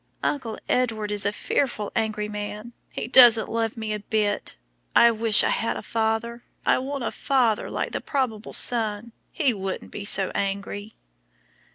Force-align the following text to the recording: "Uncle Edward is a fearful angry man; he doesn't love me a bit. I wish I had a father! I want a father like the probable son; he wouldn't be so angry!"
"Uncle 0.23 0.57
Edward 0.67 1.11
is 1.11 1.27
a 1.27 1.31
fearful 1.31 1.91
angry 1.95 2.27
man; 2.27 2.73
he 2.89 3.07
doesn't 3.07 3.51
love 3.51 3.77
me 3.77 3.93
a 3.93 3.99
bit. 3.99 4.55
I 4.95 5.11
wish 5.11 5.43
I 5.43 5.49
had 5.49 5.77
a 5.77 5.83
father! 5.83 6.43
I 6.65 6.79
want 6.79 7.03
a 7.03 7.11
father 7.11 7.69
like 7.69 7.91
the 7.91 8.01
probable 8.01 8.53
son; 8.53 9.11
he 9.31 9.53
wouldn't 9.53 9.91
be 9.91 10.03
so 10.03 10.31
angry!" 10.33 10.95